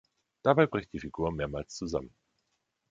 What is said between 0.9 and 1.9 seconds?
die Figur mehrmals